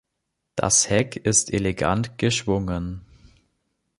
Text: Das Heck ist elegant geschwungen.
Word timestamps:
Das 0.55 0.89
Heck 0.89 1.15
ist 1.15 1.53
elegant 1.53 2.17
geschwungen. 2.17 3.05